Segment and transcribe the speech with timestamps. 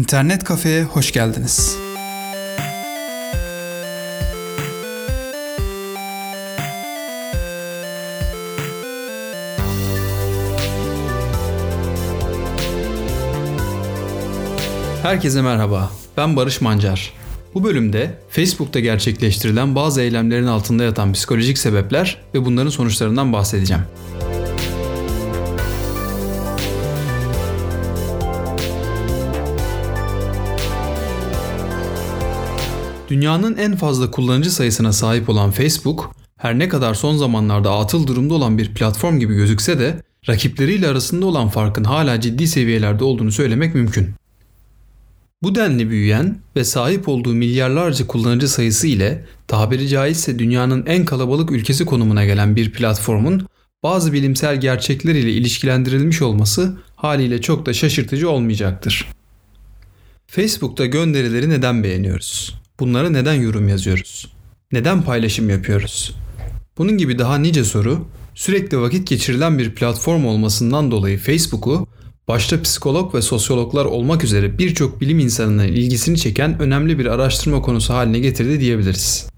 [0.00, 1.76] İnternet kafeye hoş geldiniz.
[15.02, 15.90] Herkese merhaba.
[16.16, 17.12] Ben Barış Mancar.
[17.54, 23.82] Bu bölümde Facebook'ta gerçekleştirilen bazı eylemlerin altında yatan psikolojik sebepler ve bunların sonuçlarından bahsedeceğim.
[33.10, 38.34] Dünyanın en fazla kullanıcı sayısına sahip olan Facebook, her ne kadar son zamanlarda atıl durumda
[38.34, 43.74] olan bir platform gibi gözükse de rakipleriyle arasında olan farkın hala ciddi seviyelerde olduğunu söylemek
[43.74, 44.14] mümkün.
[45.42, 51.50] Bu denli büyüyen ve sahip olduğu milyarlarca kullanıcı sayısı ile tabiri caizse dünyanın en kalabalık
[51.50, 53.46] ülkesi konumuna gelen bir platformun
[53.82, 59.08] bazı bilimsel gerçekler ile ilişkilendirilmiş olması haliyle çok da şaşırtıcı olmayacaktır.
[60.26, 62.60] Facebook'ta gönderileri neden beğeniyoruz?
[62.80, 64.32] Bunlara neden yorum yazıyoruz?
[64.72, 66.16] Neden paylaşım yapıyoruz?
[66.78, 71.86] Bunun gibi daha nice soru sürekli vakit geçirilen bir platform olmasından dolayı Facebook'u
[72.28, 77.94] başta psikolog ve sosyologlar olmak üzere birçok bilim insanının ilgisini çeken önemli bir araştırma konusu
[77.94, 79.28] haline getirdi diyebiliriz.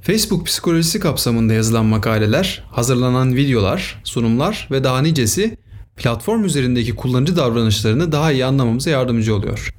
[0.00, 5.56] Facebook psikolojisi kapsamında yazılan makaleler, hazırlanan videolar, sunumlar ve daha nicesi
[5.96, 9.75] platform üzerindeki kullanıcı davranışlarını daha iyi anlamamıza yardımcı oluyor.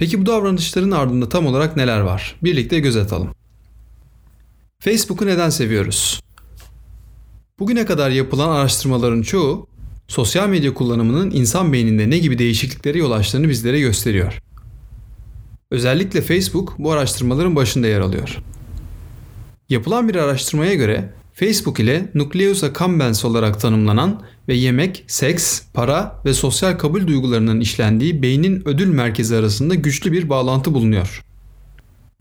[0.00, 2.36] Peki bu davranışların ardında tam olarak neler var?
[2.42, 3.34] Birlikte göz atalım.
[4.78, 6.20] Facebook'u neden seviyoruz?
[7.58, 9.66] Bugüne kadar yapılan araştırmaların çoğu
[10.08, 14.42] sosyal medya kullanımının insan beyninde ne gibi değişikliklere yol açtığını bizlere gösteriyor.
[15.70, 18.38] Özellikle Facebook bu araştırmaların başında yer alıyor.
[19.68, 26.34] Yapılan bir araştırmaya göre Facebook ile nucleus accumbens olarak tanımlanan ve yemek, seks, para ve
[26.34, 31.22] sosyal kabul duygularının işlendiği beynin ödül merkezi arasında güçlü bir bağlantı bulunuyor.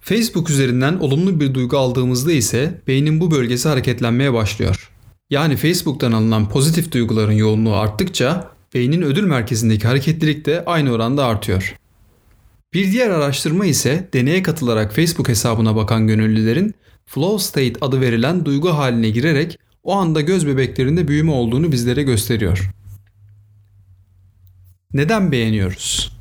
[0.02, 4.92] Facebook üzerinden olumlu bir duygu aldığımızda ise beynin bu bölgesi hareketlenmeye başlıyor.
[5.30, 11.76] Yani Facebook'tan alınan pozitif duyguların yoğunluğu arttıkça beynin ödül merkezindeki hareketlilik de aynı oranda artıyor.
[12.74, 16.76] Bir diğer araştırma ise deneye katılarak Facebook hesabına bakan gönüllülerin
[17.10, 22.72] flow state adı verilen duygu haline girerek o anda göz bebeklerinde büyüme olduğunu bizlere gösteriyor.
[24.94, 26.18] Neden beğeniyoruz?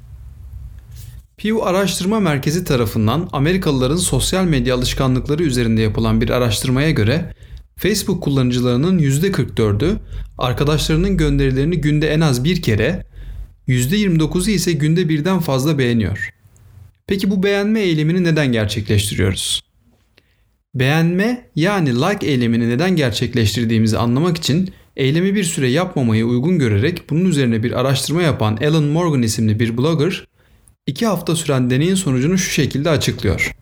[1.36, 7.34] Pew Araştırma Merkezi tarafından Amerikalıların sosyal medya alışkanlıkları üzerinde yapılan bir araştırmaya göre
[7.76, 9.96] Facebook kullanıcılarının %44'ü
[10.38, 13.06] arkadaşlarının gönderilerini günde en az bir kere,
[13.68, 16.34] %29'u ise günde birden fazla beğeniyor.
[17.06, 19.67] Peki bu beğenme eylemini neden gerçekleştiriyoruz?
[20.74, 27.24] Beğenme yani like eylemini neden gerçekleştirdiğimizi anlamak için eylemi bir süre yapmamayı uygun görerek bunun
[27.24, 30.26] üzerine bir araştırma yapan Alan Morgan isimli bir blogger,
[30.86, 33.54] iki hafta süren deneyin sonucunu şu şekilde açıklıyor.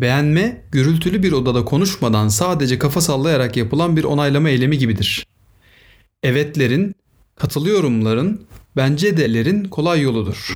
[0.00, 5.26] Beğenme, gürültülü bir odada konuşmadan sadece kafa sallayarak yapılan bir onaylama eylemi gibidir.
[6.22, 6.94] Evetlerin,
[7.36, 8.46] katılıyorumların,
[8.76, 10.54] bence delerin kolay yoludur.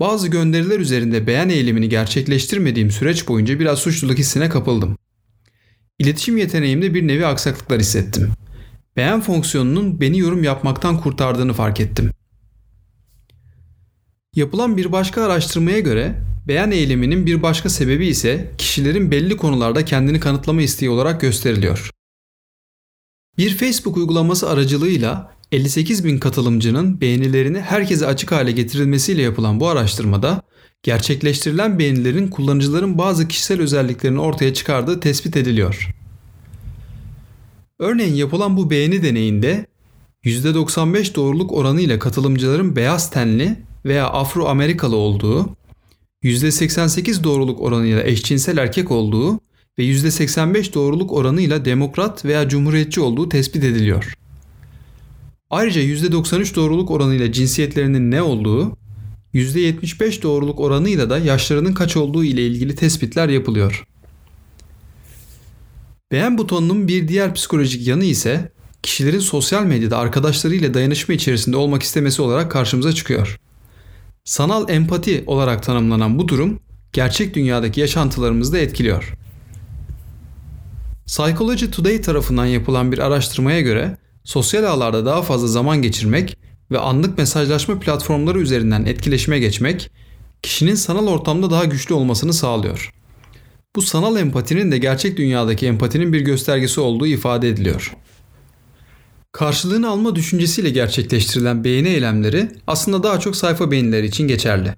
[0.00, 4.98] Bazı gönderiler üzerinde beğen eylemini gerçekleştirmediğim süreç boyunca biraz suçluluk hissine kapıldım.
[5.98, 8.32] İletişim yeteneğimde bir nevi aksaklıklar hissettim.
[8.96, 12.10] Beğen fonksiyonunun beni yorum yapmaktan kurtardığını fark ettim.
[14.36, 20.20] Yapılan bir başka araştırmaya göre beğen eyleminin bir başka sebebi ise kişilerin belli konularda kendini
[20.20, 21.90] kanıtlama isteği olarak gösteriliyor.
[23.38, 30.42] Bir Facebook uygulaması aracılığıyla 58 bin katılımcının beğenilerini herkese açık hale getirilmesiyle yapılan bu araştırmada
[30.82, 35.88] gerçekleştirilen beğenilerin kullanıcıların bazı kişisel özelliklerini ortaya çıkardığı tespit ediliyor.
[37.78, 39.66] Örneğin yapılan bu beğeni deneyinde
[40.24, 45.56] %95 doğruluk oranıyla katılımcıların beyaz tenli veya Afro-Amerikalı olduğu,
[46.22, 49.40] %88 doğruluk oranıyla eşcinsel erkek olduğu
[49.78, 54.21] ve %85 doğruluk oranıyla demokrat veya cumhuriyetçi olduğu tespit ediliyor.
[55.52, 58.76] Ayrıca %93 doğruluk oranıyla cinsiyetlerinin ne olduğu,
[59.34, 63.86] %75 doğruluk oranıyla da yaşlarının kaç olduğu ile ilgili tespitler yapılıyor.
[66.12, 68.52] Beğen butonunun bir diğer psikolojik yanı ise
[68.82, 73.40] kişilerin sosyal medyada arkadaşlarıyla dayanışma içerisinde olmak istemesi olarak karşımıza çıkıyor.
[74.24, 76.60] Sanal empati olarak tanımlanan bu durum
[76.92, 79.14] gerçek dünyadaki yaşantılarımızı da etkiliyor.
[81.06, 86.36] Psychology Today tarafından yapılan bir araştırmaya göre sosyal ağlarda daha fazla zaman geçirmek
[86.70, 89.90] ve anlık mesajlaşma platformları üzerinden etkileşime geçmek
[90.42, 92.92] kişinin sanal ortamda daha güçlü olmasını sağlıyor.
[93.76, 97.96] Bu sanal empatinin de gerçek dünyadaki empatinin bir göstergesi olduğu ifade ediliyor.
[99.32, 104.74] Karşılığını alma düşüncesiyle gerçekleştirilen beğeni eylemleri aslında daha çok sayfa beğenileri için geçerli.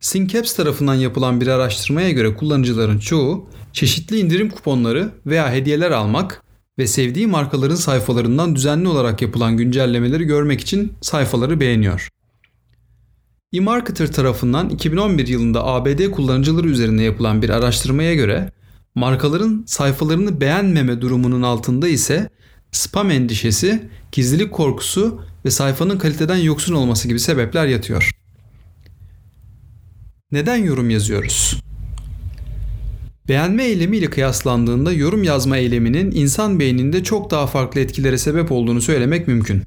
[0.00, 6.42] Syncaps tarafından yapılan bir araştırmaya göre kullanıcıların çoğu çeşitli indirim kuponları veya hediyeler almak
[6.78, 12.08] ve sevdiği markaların sayfalarından düzenli olarak yapılan güncellemeleri görmek için sayfaları beğeniyor.
[13.52, 18.52] eMarketer tarafından 2011 yılında ABD kullanıcıları üzerinde yapılan bir araştırmaya göre
[18.94, 22.28] markaların sayfalarını beğenmeme durumunun altında ise
[22.72, 28.10] spam endişesi, gizlilik korkusu ve sayfanın kaliteden yoksun olması gibi sebepler yatıyor.
[30.32, 31.60] Neden yorum yazıyoruz?
[33.28, 39.28] Beğenme eylemiyle kıyaslandığında yorum yazma eyleminin insan beyninde çok daha farklı etkilere sebep olduğunu söylemek
[39.28, 39.62] mümkün.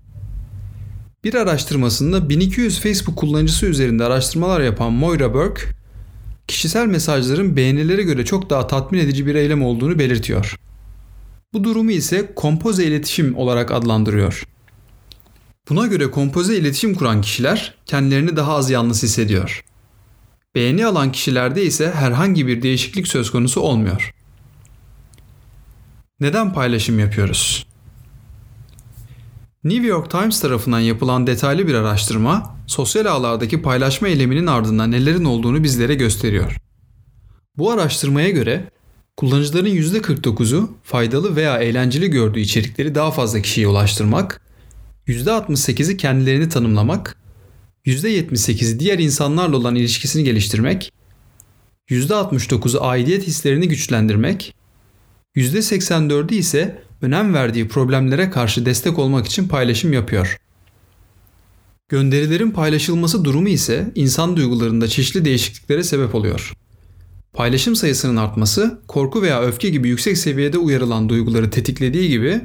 [1.24, 5.62] Bir araştırmasında 1200 Facebook kullanıcısı üzerinde araştırmalar yapan Moira Burke,
[6.48, 10.56] kişisel mesajların beğenilere göre çok daha tatmin edici bir eylem olduğunu belirtiyor.
[11.54, 14.48] Bu durumu ise kompoze iletişim olarak adlandırıyor.
[15.70, 19.64] Buna göre kompoze iletişim kuran kişiler kendilerini daha az yalnız hissediyor.
[20.58, 24.14] Beğeni alan kişilerde ise herhangi bir değişiklik söz konusu olmuyor.
[26.20, 27.68] Neden paylaşım yapıyoruz?
[29.64, 35.64] New York Times tarafından yapılan detaylı bir araştırma, sosyal ağlardaki paylaşma eyleminin ardından nelerin olduğunu
[35.64, 36.58] bizlere gösteriyor.
[37.58, 38.70] Bu araştırmaya göre
[39.18, 44.42] kullanıcıların %49'u faydalı veya eğlenceli gördüğü içerikleri daha fazla kişiye ulaştırmak,
[45.08, 47.18] %68'i kendilerini tanımlamak
[47.88, 50.94] %78'i diğer insanlarla olan ilişkisini geliştirmek,
[51.90, 54.56] %69'u aidiyet hislerini güçlendirmek,
[55.36, 60.38] %84'ü ise önem verdiği problemlere karşı destek olmak için paylaşım yapıyor.
[61.90, 66.54] Gönderilerin paylaşılması durumu ise insan duygularında çeşitli değişikliklere sebep oluyor.
[67.34, 72.42] Paylaşım sayısının artması, korku veya öfke gibi yüksek seviyede uyarılan duyguları tetiklediği gibi,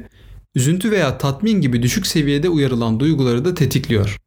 [0.55, 4.17] üzüntü veya tatmin gibi düşük seviyede uyarılan duyguları da tetikliyor.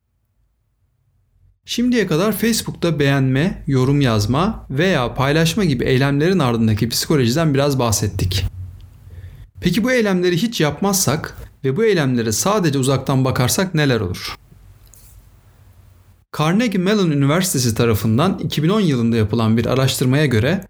[1.68, 8.44] Şimdiye kadar Facebook'ta beğenme, yorum yazma veya paylaşma gibi eylemlerin ardındaki psikolojiden biraz bahsettik.
[9.60, 14.36] Peki bu eylemleri hiç yapmazsak ve bu eylemlere sadece uzaktan bakarsak neler olur?
[16.38, 20.60] Carnegie Mellon Üniversitesi tarafından 2010 yılında yapılan bir araştırmaya göre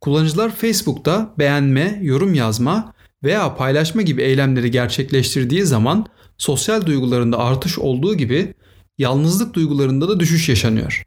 [0.00, 2.92] kullanıcılar Facebook'ta beğenme, yorum yazma
[3.24, 6.06] veya paylaşma gibi eylemleri gerçekleştirdiği zaman
[6.38, 8.54] sosyal duygularında artış olduğu gibi
[8.98, 11.02] yalnızlık duygularında da düşüş yaşanıyor.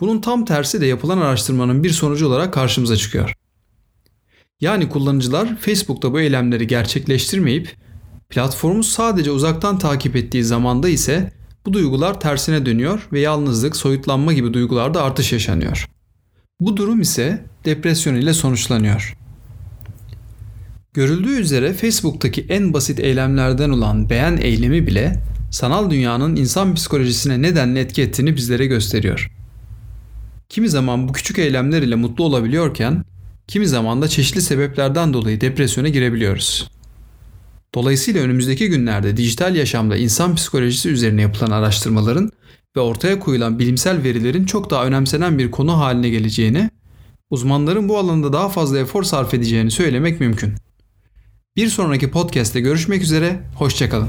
[0.00, 3.34] Bunun tam tersi de yapılan araştırmanın bir sonucu olarak karşımıza çıkıyor.
[4.60, 7.76] Yani kullanıcılar Facebook'ta bu eylemleri gerçekleştirmeyip
[8.28, 11.32] platformu sadece uzaktan takip ettiği zamanda ise
[11.66, 15.88] bu duygular tersine dönüyor ve yalnızlık, soyutlanma gibi duygularda artış yaşanıyor.
[16.60, 19.16] Bu durum ise depresyon ile sonuçlanıyor.
[20.92, 27.80] Görüldüğü üzere Facebook'taki en basit eylemlerden olan beğen eylemi bile sanal dünyanın insan psikolojisine nedenle
[27.80, 29.30] etki ettiğini bizlere gösteriyor.
[30.48, 33.04] Kimi zaman bu küçük eylemler ile mutlu olabiliyorken,
[33.48, 36.70] kimi zaman da çeşitli sebeplerden dolayı depresyona girebiliyoruz.
[37.74, 42.30] Dolayısıyla önümüzdeki günlerde dijital yaşamda insan psikolojisi üzerine yapılan araştırmaların
[42.76, 46.70] ve ortaya koyulan bilimsel verilerin çok daha önemsenen bir konu haline geleceğini,
[47.30, 50.54] uzmanların bu alanda daha fazla efor sarf edeceğini söylemek mümkün.
[51.56, 54.08] Bir sonraki podcast'te görüşmek üzere, hoşçakalın.